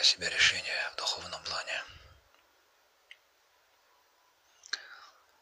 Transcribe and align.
для 0.00 0.04
себя 0.06 0.30
решение 0.30 0.90
в 0.94 0.96
духовном 0.96 1.42
плане. 1.42 1.84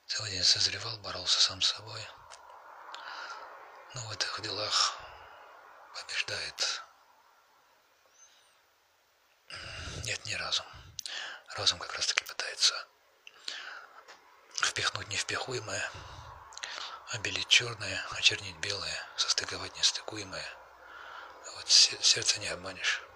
Целый 0.08 0.32
день 0.32 0.42
созревал, 0.42 0.98
боролся 0.98 1.40
сам 1.40 1.62
с 1.62 1.68
собой. 1.68 2.04
Но 3.94 4.00
в 4.08 4.10
этих 4.10 4.40
делах 4.40 4.98
побеждает 5.94 6.82
нет, 10.02 10.26
не 10.26 10.34
разум. 10.34 10.66
Разум 11.56 11.78
как 11.78 11.94
раз 11.94 12.08
таки 12.08 12.24
пытается 12.24 12.74
впихнуть 14.54 15.06
невпихуемое, 15.06 15.88
обелить 17.10 17.46
черное, 17.46 18.04
очернить 18.10 18.56
белое, 18.56 19.06
состыковать 19.16 19.76
нестыкуемое. 19.76 20.48
Вот 21.54 21.68
сердце 21.68 22.40
не 22.40 22.48
обманешь. 22.48 23.07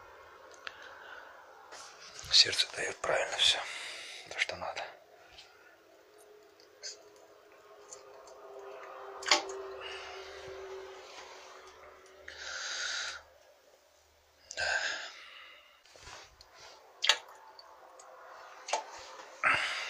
Сердце 2.33 2.67
дает 2.75 2.97
правильно 2.97 3.37
все, 3.37 3.59
то, 4.31 4.39
что 4.39 4.57
надо. 4.57 4.83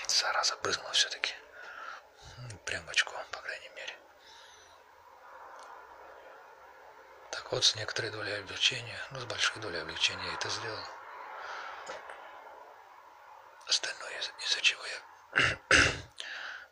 Зараза 0.09 0.57
брызнула 0.57 0.93
все-таки. 0.93 1.33
Прям 2.67 2.85
в 2.85 2.91
очко, 2.91 3.13
по 3.31 3.41
крайней 3.41 3.69
мере. 3.71 3.97
Так 7.31 7.53
вот, 7.53 7.65
с 7.65 7.77
некоторой 7.77 8.11
долей 8.11 8.33
облегчения, 8.41 8.99
ну, 9.13 9.21
с 9.21 9.25
большой 9.27 9.63
долей 9.63 9.79
облегчения 9.81 10.27
я 10.27 10.35
это 10.35 10.51
сделал. 10.51 10.85
Остальное, 13.69 14.21
из-за 14.45 14.61
чего 14.61 14.83
я 14.85 15.01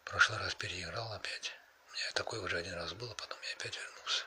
в 0.00 0.04
прошлый 0.04 0.38
раз 0.38 0.49
переиграл 0.60 1.10
опять. 1.14 1.52
У 1.88 1.92
меня 1.94 2.12
такое 2.14 2.40
уже 2.42 2.58
один 2.58 2.74
раз 2.74 2.92
было, 2.92 3.14
потом 3.14 3.38
я 3.42 3.54
опять 3.54 3.76
вернулся. 3.76 4.26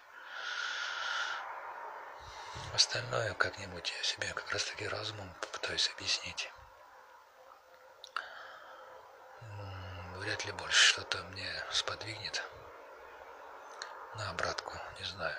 Остальное 2.73 3.33
как-нибудь 3.35 3.93
я 3.95 4.03
себе 4.03 4.33
как 4.33 4.51
раз 4.51 4.65
таки 4.65 4.87
разумом 4.87 5.31
попытаюсь 5.41 5.89
объяснить. 5.95 6.51
вряд 10.17 10.45
ли 10.45 10.51
больше 10.53 10.93
что-то 10.93 11.21
мне 11.23 11.49
сподвигнет 11.69 12.41
на 14.15 14.29
обратку, 14.29 14.79
не 14.97 15.05
знаю. 15.05 15.37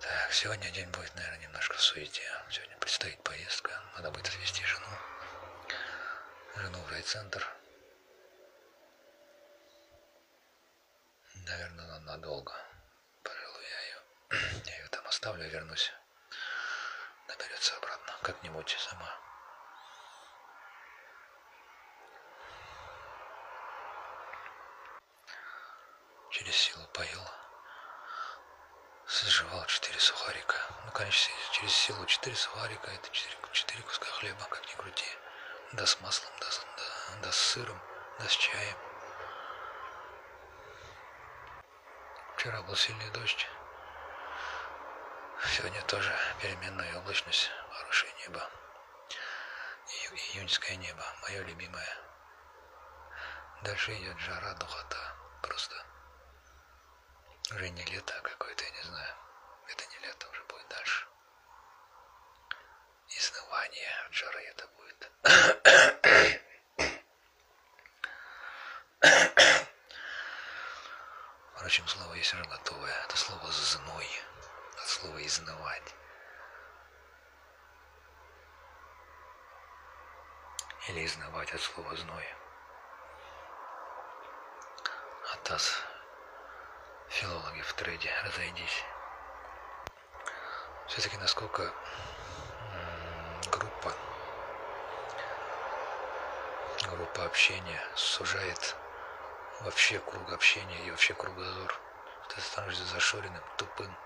Так, 0.00 0.32
сегодня 0.32 0.70
день 0.70 0.88
будет, 0.90 1.14
наверное, 1.14 1.40
немножко 1.40 1.76
в 1.76 1.82
суете. 1.82 2.22
Сегодня 2.48 2.76
предстоит 2.78 3.22
поездка. 3.22 3.70
Надо 3.96 4.10
будет 4.10 4.28
отвезти 4.28 4.64
жену. 4.64 4.86
В 6.56 6.90
райцентр. 6.90 7.46
Наверное, 11.44 11.98
надолго. 12.00 12.54
Пожалуй, 13.22 13.64
я 13.70 13.80
ее, 13.82 14.62
я 14.64 14.76
ее 14.78 14.88
там 14.88 15.06
оставлю 15.06 15.46
вернусь. 15.50 15.92
Наберется 17.28 17.76
обратно 17.76 18.14
как-нибудь 18.22 18.74
сама. 18.78 19.26
через 26.30 26.54
силу 26.54 26.86
поел. 26.94 27.30
Сживал 29.06 29.64
четыре 29.66 29.98
сухарика. 30.00 30.56
Ну, 30.86 30.92
конечно, 30.92 31.34
через 31.52 31.72
силу 31.72 32.06
четыре 32.06 32.34
сухарика, 32.34 32.90
это 32.90 33.10
четыре, 33.10 33.36
четыре 33.52 33.82
куска 33.82 34.06
хлеба, 34.06 34.44
как 34.44 34.66
ни 34.68 34.74
крути. 34.74 35.06
Да 35.72 35.84
с 35.84 36.00
маслом, 36.00 36.32
да, 36.40 36.46
да, 36.76 37.22
да 37.22 37.32
с 37.32 37.36
сыром, 37.36 37.80
да 38.18 38.28
с 38.28 38.32
чаем. 38.32 38.76
Вчера 42.36 42.62
был 42.62 42.76
сильный 42.76 43.10
дождь. 43.10 43.48
Сегодня 45.44 45.82
тоже 45.82 46.14
переменная 46.40 46.98
облачность, 46.98 47.50
хорошее 47.72 48.12
небо. 48.20 48.48
Июньское 50.32 50.76
небо, 50.76 51.04
мое 51.22 51.42
любимое. 51.42 51.98
Дальше 53.62 53.92
идет 53.96 54.18
жара, 54.20 54.54
духота. 54.54 55.16
Просто 55.42 55.74
уже 57.50 57.68
не 57.70 57.84
лето, 57.86 58.14
а 58.16 58.20
какое-то, 58.22 58.64
я 58.64 58.70
не 58.70 58.82
знаю. 58.82 59.14
Это 59.68 59.84
не 59.86 60.06
лето, 60.06 60.28
уже 60.30 60.44
будет 60.44 60.68
дальше. 60.68 61.06
Изнывание 63.08 63.88
от 64.06 64.12
жары 64.14 64.40
это 64.42 64.66
будет. 64.76 65.10
Впрочем, 71.54 71.86
слово 71.88 72.14
есть 72.14 72.32
уже 72.34 72.44
готовое. 72.44 72.94
Это 73.04 73.16
слово 73.16 73.50
«зной». 73.50 74.08
От 74.82 74.88
слова 74.88 75.26
«изнывать». 75.26 75.94
Или 80.88 81.04
изнывать 81.04 81.52
от 81.52 81.60
слова 81.60 81.96
«зной». 81.96 82.24
Атас 85.32 85.82
филологи 87.08 87.62
в 87.62 87.72
трейде, 87.74 88.12
разойдись. 88.24 88.84
Все-таки 90.86 91.16
насколько 91.16 91.72
группа, 93.50 93.92
группа 97.06 97.26
общения 97.26 97.80
сужает 97.94 98.76
вообще 99.60 100.00
круг 100.00 100.32
общения 100.32 100.86
и 100.86 100.90
вообще 100.90 101.14
кругозор. 101.14 101.80
Ты 102.28 102.40
становишься 102.40 102.84
зашоренным, 102.84 103.42
тупым. 103.56 103.96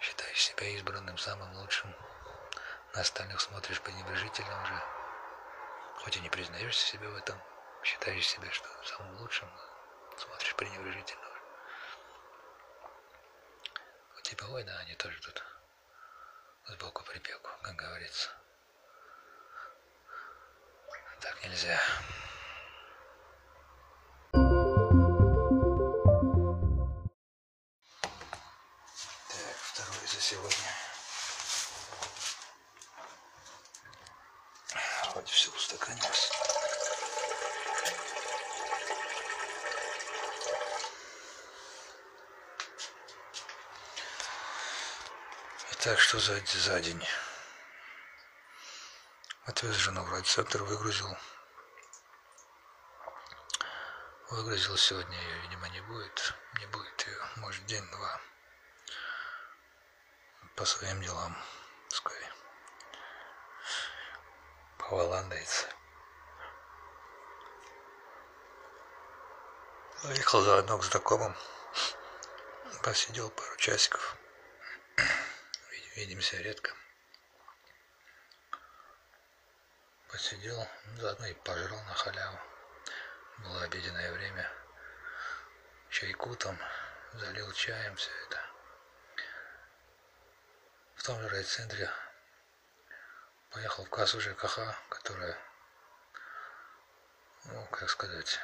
Считаешь 0.00 0.44
себя 0.44 0.66
избранным, 0.70 1.16
самым 1.16 1.52
лучшим. 1.54 1.94
На 2.94 3.02
остальных 3.02 3.40
смотришь 3.40 3.80
пренебрежительно 3.80 4.62
уже. 4.62 4.82
Хоть 5.98 6.16
и 6.16 6.20
не 6.20 6.28
признаешься 6.28 6.86
себе 6.86 7.08
в 7.08 7.16
этом, 7.16 7.40
считаешь 7.84 8.26
себя 8.26 8.50
что 8.50 8.68
самым 8.82 9.16
лучшим, 9.18 9.48
смотришь 10.18 10.56
пренебрежительно. 10.56 11.30
У 14.18 14.20
тебя, 14.22 14.48
ой, 14.48 14.64
да, 14.64 14.76
они 14.78 14.94
тоже 14.96 15.20
тут 15.20 15.44
сбоку 16.66 17.04
припеку, 17.04 17.50
как 17.62 17.76
говорится. 17.76 18.30
Так 21.26 21.42
нельзя. 21.42 21.80
Так, 29.28 29.56
второй 29.60 30.06
за 30.06 30.20
сегодня. 30.20 30.70
Вроде 35.10 35.32
все 35.32 35.50
устаканилось. 35.50 36.30
Так, 45.82 45.98
что 45.98 46.20
за, 46.20 46.40
за 46.46 46.80
день? 46.80 47.04
Отвез 49.46 49.76
жену 49.76 50.02
в 50.02 50.10
райцентр, 50.10 50.62
выгрузил. 50.62 51.16
Выгрузил 54.30 54.76
сегодня 54.76 55.16
ее, 55.16 55.40
видимо, 55.42 55.68
не 55.68 55.80
будет. 55.82 56.34
Не 56.58 56.66
будет 56.66 57.06
ее, 57.06 57.18
может, 57.36 57.64
день-два. 57.66 58.20
По 60.56 60.64
своим 60.64 61.00
делам, 61.00 61.36
пускай. 61.88 62.20
Поваландается. 64.78 65.66
Поехал 70.02 70.42
заодно 70.42 70.78
к 70.78 70.84
знакомым. 70.84 71.34
Посидел 72.82 73.30
пару 73.30 73.56
часиков 73.56 74.16
видимся 75.96 76.36
редко. 76.42 76.74
Посидел, 80.16 80.66
заодно 80.96 81.26
и 81.26 81.34
пожрал 81.34 81.78
на 81.82 81.92
халяву. 81.92 82.38
Было 83.36 83.64
обеденное 83.64 84.10
время. 84.12 84.50
Чайку 85.90 86.34
там 86.36 86.58
залил 87.12 87.52
чаем 87.52 87.94
все 87.96 88.10
это. 88.24 88.40
В 90.94 91.02
том 91.02 91.20
же 91.20 91.28
райцентре 91.28 91.90
поехал 93.50 93.84
в 93.84 93.90
кассу 93.90 94.18
ЖКХ, 94.18 94.58
которая, 94.88 95.36
ну, 97.44 97.66
как 97.66 97.90
сказать, 97.90 98.40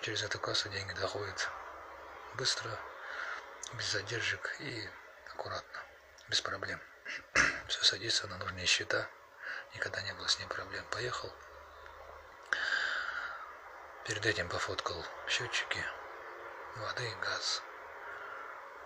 через 0.00 0.22
эту 0.22 0.40
кассу 0.40 0.70
деньги 0.70 0.94
доходят 0.94 1.50
быстро, 2.36 2.70
без 3.74 3.92
задержек 3.92 4.58
и 4.60 4.88
аккуратно, 5.32 5.80
без 6.30 6.40
проблем. 6.40 6.80
Все 7.68 7.84
садится 7.84 8.26
на 8.26 8.38
нужные 8.38 8.64
счета, 8.64 9.06
никогда 9.74 10.02
не 10.02 10.12
было 10.14 10.28
с 10.28 10.38
ним 10.38 10.48
проблем. 10.48 10.84
Поехал. 10.90 11.32
Перед 14.04 14.24
этим 14.24 14.48
пофоткал 14.48 15.04
счетчики, 15.28 15.84
воды, 16.76 17.14
газ, 17.20 17.62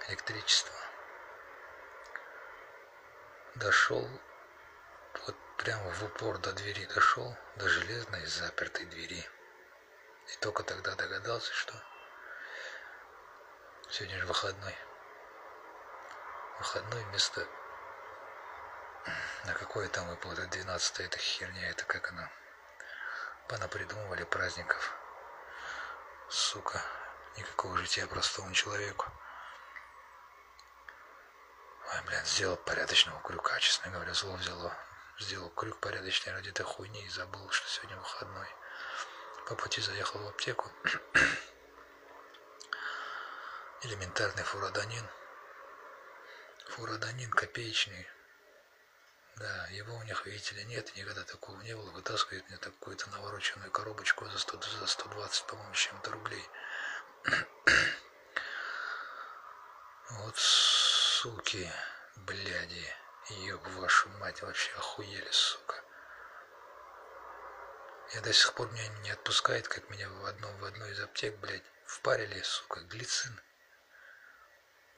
электричество. 0.09 0.75
Дошел, 3.55 4.09
вот 5.27 5.37
прямо 5.59 5.91
в 5.91 6.03
упор 6.05 6.39
до 6.39 6.53
двери 6.53 6.87
дошел, 6.87 7.37
до 7.57 7.69
железной 7.69 8.27
запертой 8.27 8.87
двери. 8.87 9.25
И 10.27 10.37
только 10.41 10.63
тогда 10.65 10.95
догадался, 10.95 11.53
что 11.53 11.75
сегодня 13.91 14.19
же 14.19 14.27
выходной. 14.27 14.75
Выходной 16.59 17.05
вместо... 17.05 17.47
На 19.45 19.55
какое 19.55 19.89
там 19.89 20.09
выпало? 20.09 20.35
12 20.35 21.01
это 21.01 21.19
херня, 21.19 21.71
это 21.71 21.85
как 21.85 22.11
она... 22.11 22.31
Понапридумывали 23.49 24.25
праздников. 24.25 24.95
Сука, 26.29 26.81
никакого 27.37 27.77
жития 27.77 28.07
простому 28.07 28.53
человеку. 28.53 29.11
Ой, 31.93 32.03
блин, 32.07 32.25
сделал 32.25 32.57
порядочного 32.57 33.21
крюка, 33.23 33.59
честно 33.59 33.91
говоря, 33.91 34.15
зло 34.15 34.35
взяло. 34.35 34.73
Сделал 35.19 35.51
крюк 35.51 35.79
порядочный 35.81 36.33
ради 36.33 36.49
этой 36.49 36.65
хуйни 36.65 37.05
и 37.05 37.09
забыл, 37.09 37.51
что 37.51 37.69
сегодня 37.69 37.97
выходной. 37.99 38.49
По 39.47 39.57
пути 39.57 39.83
заехал 39.83 40.21
в 40.21 40.29
аптеку. 40.29 40.71
Элементарный 43.83 44.45
фурадонин. 44.45 45.07
Фурадонин 46.71 47.31
копеечный. 47.31 48.09
Да, 49.37 49.67
его 49.69 49.97
у 49.97 50.03
них, 50.03 50.27
видите 50.27 50.55
ли, 50.57 50.65
нет, 50.65 50.95
никогда 50.97 51.25
такого 51.25 51.61
не 51.63 51.75
было. 51.75 51.91
Вытаскивает 51.91 52.49
мне 52.49 52.59
такую-то 52.59 53.09
навороченную 53.11 53.71
коробочку 53.71 54.29
за, 54.29 54.39
100, 54.39 54.61
за 54.81 54.87
120, 54.87 55.47
по-моему, 55.47 55.75
чем-то 55.75 56.11
рублей. 56.11 56.49
вот 60.11 60.37
суки, 60.37 61.71
бляди, 62.17 62.95
ёб 63.31 63.67
вашу 63.75 64.09
мать, 64.11 64.43
вообще 64.43 64.73
охуели, 64.73 65.31
сука. 65.31 65.83
Я 68.13 68.21
до 68.21 68.33
сих 68.33 68.53
пор 68.53 68.71
меня 68.73 68.89
не 69.01 69.11
отпускает, 69.11 69.69
как 69.69 69.89
меня 69.89 70.09
в 70.11 70.27
одном 70.27 70.55
в 70.59 70.65
одной 70.65 70.91
из 70.93 71.01
аптек, 71.01 71.39
блядь, 71.39 71.65
впарили, 71.87 72.43
сука, 72.43 72.81
глицин. 72.81 73.41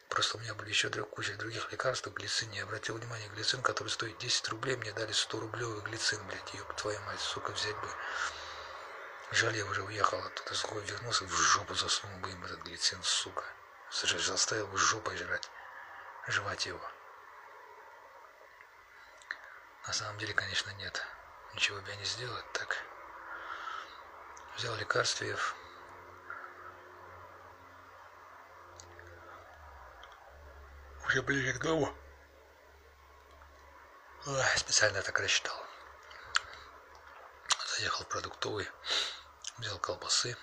Просто 0.09 0.37
у 0.37 0.41
меня 0.41 0.55
были 0.55 0.69
еще 0.69 0.91
куча 0.91 1.35
других 1.35 1.73
лекарств, 1.73 2.07
глицин. 2.09 2.51
Не 2.51 2.61
обратил 2.61 2.97
внимания, 2.97 3.29
глицин, 3.29 3.63
который 3.63 3.89
стоит 3.89 4.17
10 4.19 4.49
рублей, 4.51 4.77
мне 4.77 4.93
дали 4.93 5.13
100 5.13 5.41
рублевый 5.41 5.81
глицин, 5.83 6.25
блядь, 6.27 6.55
ёб 6.55 6.75
твою 6.77 7.01
мать, 7.01 7.21
сука, 7.21 7.51
взять 7.51 7.77
бы. 7.77 7.89
Жаль, 9.33 9.57
я 9.57 9.65
уже 9.67 9.83
уехал 9.83 10.19
оттуда, 10.19 10.55
сколько 10.55 10.87
вернулся, 10.87 11.25
в 11.25 11.33
жопу 11.33 11.75
засунул 11.75 12.19
бы 12.19 12.31
им 12.31 12.45
этот 12.45 12.61
глицин, 12.61 13.03
сука. 13.03 13.45
Заставил 13.91 14.67
бы 14.69 14.79
жопой 14.79 15.17
жрать, 15.17 15.51
жевать 16.29 16.67
его. 16.67 16.81
На 19.87 19.93
самом 19.93 20.19
деле, 20.19 20.35
конечно, 20.35 20.71
нет. 20.73 21.03
Ничего 21.55 21.81
бы 21.81 21.89
я 21.89 21.97
не 21.97 22.05
сделал, 22.05 22.37
так. 22.53 22.77
Взял 24.57 24.75
лекарствиев, 24.77 25.55
уже 31.15 31.23
ближе 31.23 31.53
к 31.53 31.63
дому. 31.63 31.95
Ой, 34.27 34.45
специально 34.57 35.01
так 35.01 35.21
рассчитал. 35.21 35.55
Заехал 37.69 38.05
в 38.05 38.09
продуктовый, 38.09 38.69
взял 39.59 39.79
колбасы. 39.79 40.37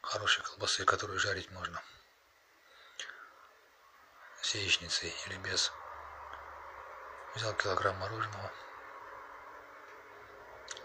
Хорошие 0.00 0.42
колбасы, 0.46 0.86
которые 0.86 1.18
жарить 1.18 1.50
можно. 1.50 1.82
С 4.40 4.54
яичницей 4.54 5.14
или 5.26 5.36
без. 5.38 5.70
Взял 7.34 7.52
килограмм 7.52 7.96
мороженого. 7.96 8.50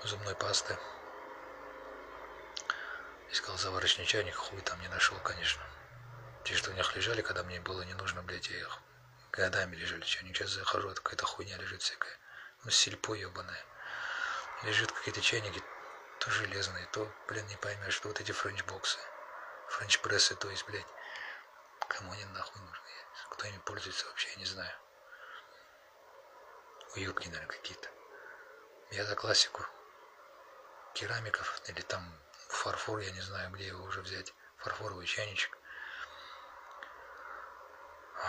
Зубной 0.03 0.35
пасты. 0.35 0.77
Искал 3.31 3.55
заварочный 3.57 4.05
чайник, 4.05 4.35
хуй 4.35 4.59
там 4.61 4.81
не 4.81 4.89
нашел, 4.89 5.17
конечно. 5.19 5.63
Что 6.45 6.71
у 6.71 6.73
них 6.73 6.95
лежали, 6.95 7.21
когда 7.21 7.43
мне 7.43 7.59
было 7.59 7.81
не 7.81 7.93
нужно, 7.93 8.21
блядь, 8.21 8.47
я 8.47 8.59
их 8.59 8.79
годами 9.31 9.75
лежали. 9.75 10.03
Что, 10.03 10.25
сейчас 10.25 10.49
захожу, 10.51 10.89
а 10.89 10.93
какая-то 10.93 11.25
хуйня 11.25 11.57
лежит 11.57 11.81
всякая. 11.81 12.17
Ну, 12.63 12.69
сельпо 12.69 13.15
ебаная. 13.15 13.65
Лежит 14.63 14.91
какие-то 14.91 15.21
чайники, 15.21 15.61
то 16.19 16.31
железные, 16.31 16.85
то, 16.87 17.11
блин, 17.27 17.45
не 17.47 17.57
поймешь, 17.57 17.95
что 17.95 18.07
вот 18.09 18.21
эти 18.21 18.31
френч-боксы. 18.31 18.99
Френч-прессы, 19.69 20.35
то 20.35 20.49
есть, 20.49 20.65
блядь, 20.67 20.85
кому 21.89 22.11
они 22.11 22.23
нахуй 22.25 22.61
нужны? 22.61 22.89
Кто 23.31 23.47
ими 23.47 23.57
пользуется 23.59 24.05
вообще, 24.05 24.29
я 24.29 24.35
не 24.35 24.45
знаю. 24.45 24.73
Уютные, 26.95 27.29
наверное, 27.29 27.57
какие-то. 27.57 27.89
Я 28.91 29.05
за 29.05 29.15
классику. 29.15 29.65
Керамиков 30.93 31.61
или 31.67 31.81
там 31.81 32.15
фарфор, 32.47 32.99
я 32.99 33.11
не 33.11 33.21
знаю, 33.21 33.51
где 33.51 33.67
его 33.67 33.83
уже 33.83 34.01
взять. 34.01 34.33
Фарфоровый 34.57 35.07
чайничек. 35.07 35.57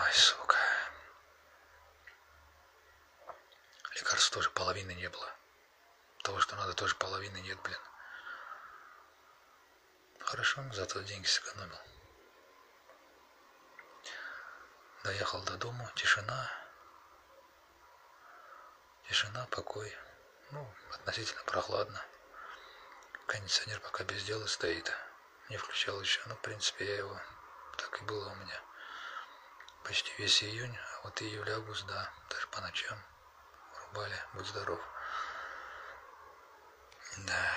Ой, 0.02 0.12
сука. 0.12 0.58
Лекарств 3.94 4.32
тоже 4.32 4.50
половины 4.50 4.92
не 4.92 5.08
было. 5.08 5.30
Того, 6.24 6.40
что 6.40 6.56
надо, 6.56 6.74
тоже 6.74 6.96
половины 6.96 7.36
нет, 7.38 7.60
блин. 7.62 7.78
Хорошо, 10.18 10.64
зато 10.72 11.00
деньги 11.02 11.26
сэкономил. 11.26 11.78
Доехал 15.04 15.42
до 15.44 15.56
дома, 15.58 15.88
тишина. 15.94 16.50
Тишина, 19.08 19.46
покой. 19.46 19.96
Ну, 20.50 20.74
относительно 20.90 21.44
прохладно. 21.44 22.02
Кондиционер 23.26 23.78
пока 23.78 24.02
без 24.02 24.24
дела 24.24 24.46
стоит. 24.46 24.92
Не 25.50 25.56
включал 25.56 26.00
еще. 26.00 26.20
Ну, 26.26 26.34
в 26.34 26.40
принципе, 26.40 26.84
я 26.84 26.96
его... 26.96 27.20
Так 27.76 28.00
и 28.00 28.04
было 28.04 28.30
у 28.30 28.34
меня 28.36 28.60
почти 29.84 30.10
весь 30.18 30.42
июнь, 30.42 30.76
а 30.76 31.00
вот 31.04 31.20
июль, 31.22 31.50
август, 31.50 31.86
да, 31.86 32.10
даже 32.30 32.46
по 32.48 32.60
ночам 32.60 32.98
рубали, 33.80 34.16
будь 34.32 34.46
здоров. 34.46 34.80
Да. 37.18 37.50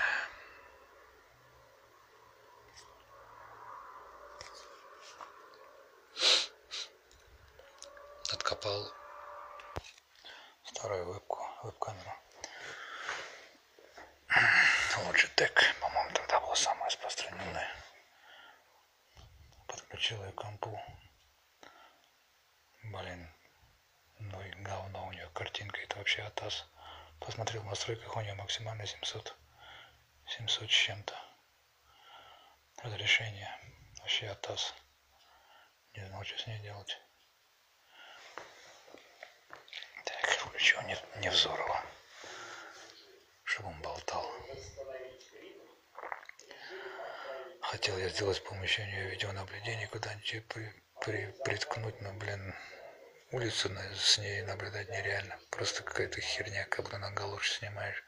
Откопал 8.33 8.93
старую 10.65 11.13
вебку, 11.13 11.49
веб-камеру. 11.63 12.13
Logitech, 14.97 15.79
по-моему, 15.79 16.11
тогда 16.13 16.39
была 16.41 16.55
самая 16.55 16.85
распространенная. 16.85 17.69
Подключил 19.67 20.21
ее 20.23 20.31
к 20.31 20.35
компу. 20.35 20.79
Блин, 22.83 23.29
ну 24.19 24.41
и 24.41 24.51
говно 24.61 25.07
у 25.07 25.11
нее 25.11 25.26
картинка, 25.37 25.79
это 25.81 25.97
вообще 25.97 26.23
атас. 26.23 26.65
Посмотрел 27.19 27.61
в 27.61 27.65
настройках, 27.65 28.15
у 28.15 28.21
нее 28.21 28.33
максимально 28.33 28.87
700, 28.87 29.35
700 30.25 30.69
с 30.69 30.73
чем-то. 30.73 31.13
Разрешение, 32.81 33.55
вообще 33.99 34.27
атас. 34.29 34.73
Не 35.93 36.03
знал, 36.07 36.23
что 36.23 36.39
с 36.39 36.47
ней 36.47 36.59
делать. 36.61 36.97
Так, 40.05 40.27
включу 40.27 40.81
не, 40.81 40.97
не 41.17 41.29
Взорова, 41.29 41.83
чтобы 43.43 43.69
он 43.69 43.81
болтал. 43.81 44.25
Хотел 47.61 47.97
я 47.99 48.09
сделать 48.09 48.37
с 48.37 48.39
помощью 48.39 48.87
нее 48.87 49.09
видеонаблюдение 49.09 49.87
куда-нибудь 49.87 50.47
при, 50.47 50.83
при, 51.01 51.31
приткнуть, 51.43 52.01
но, 52.01 52.11
блин, 52.13 52.55
улицу 53.31 53.69
с 53.95 54.17
ней 54.17 54.41
наблюдать 54.43 54.89
нереально. 54.89 55.37
Просто 55.49 55.83
какая-то 55.83 56.21
херня, 56.21 56.65
как 56.65 56.85
будто 56.85 56.97
на 56.97 57.11
галоши 57.11 57.59
снимаешь. 57.59 58.03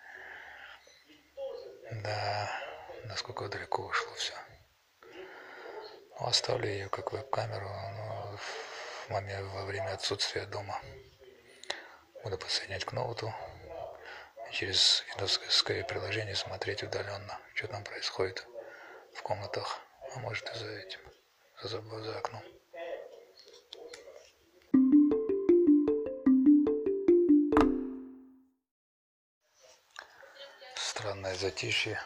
Да, 1.92 2.52
насколько 3.06 3.48
далеко 3.48 3.84
ушло 3.84 4.14
все. 4.16 4.34
Ну, 5.02 6.28
оставлю 6.28 6.68
ее 6.68 6.90
как 6.90 7.12
веб-камеру 7.12 7.70
но 7.70 8.38
в 8.38 9.10
момент, 9.10 9.48
во 9.54 9.66
время 9.66 9.94
отсутствия 9.94 10.46
дома. 10.46 10.80
Буду 12.24 12.38
подсоединять 12.38 12.86
к 12.86 12.92
ноуту 12.92 13.34
и 14.50 14.54
через 14.54 15.04
видовское 15.14 15.84
приложение 15.84 16.36
смотреть 16.36 16.84
удаленно, 16.84 17.40
что 17.56 17.68
там 17.68 17.84
происходит 17.84 18.46
в 19.14 19.22
комнатах 19.22 19.80
а 20.16 20.20
может 20.20 20.50
и 20.56 20.60
за 20.60 20.72
этим, 20.72 21.00
за, 21.62 21.82
за 21.82 22.18
окном. 22.18 22.44
Странное 31.20 31.36
затишье. 31.36 32.02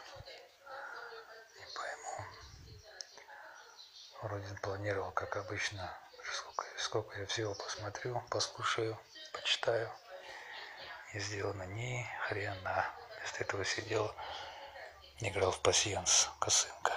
Не 1.56 1.66
пойму. 1.76 2.28
Вроде 4.22 4.54
планировал, 4.60 5.12
как 5.12 5.36
обычно, 5.36 5.96
сколько, 6.32 6.64
сколько 6.78 7.20
я 7.20 7.26
всего 7.26 7.54
посмотрю, 7.54 8.20
послушаю, 8.28 8.98
почитаю. 9.32 9.88
Не 11.12 11.20
сделано 11.20 11.62
ни 11.62 12.04
хрена. 12.26 12.92
Вместо 13.18 13.44
этого 13.44 13.64
сидел, 13.64 14.12
играл 15.20 15.52
в 15.52 15.60
пассианс, 15.60 16.28
косынка. 16.40 16.94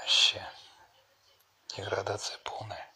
Вообще. 0.00 0.42
Деградация 1.76 2.38
полная. 2.38 2.90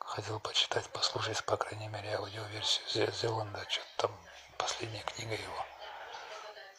Хотел 0.00 0.38
почитать, 0.38 0.86
послушать, 0.90 1.42
по 1.46 1.56
крайней 1.56 1.88
мере, 1.88 2.16
аудиоверсию 2.16 3.10
Зеланда, 3.10 3.64
что-то 3.70 4.08
там 4.08 4.21
последняя 4.62 5.02
книга 5.02 5.34
его. 5.34 5.66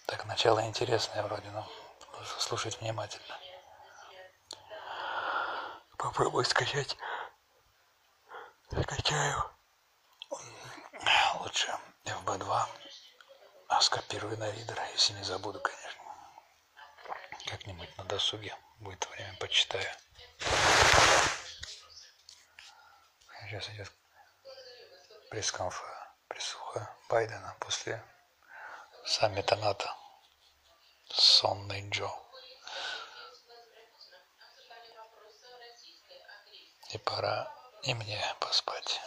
Так, 0.06 0.24
начало 0.26 0.66
интересное 0.66 1.22
вроде, 1.24 1.50
но 1.50 1.70
слушать 2.40 2.80
внимательно. 2.80 3.38
Попробуй 5.98 6.46
скачать. 6.46 6.98
Скачаю. 8.72 9.52
Лучше 11.42 11.78
FB2. 12.06 12.66
А 13.68 13.82
скопирую 13.82 14.38
на 14.38 14.50
ридер, 14.52 14.82
если 14.94 15.14
не 15.14 15.24
забуду, 15.24 15.60
конечно. 15.60 16.04
Как-нибудь 17.48 17.98
на 17.98 18.06
досуге 18.06 18.56
будет 18.80 19.06
время, 19.10 19.36
почитаю. 19.40 19.92
Сейчас 23.42 23.70
идет 23.70 23.92
пресс-конфа 25.30 25.93
присуха 26.34 26.90
Байдена 27.10 27.56
после 27.60 28.04
саммита 29.06 29.56
НАТО. 29.56 29.90
Сонный 31.10 31.90
Джо. 31.90 32.10
И 36.94 36.98
пора 36.98 37.52
и 37.84 37.94
мне 37.94 38.20
поспать. 38.40 39.02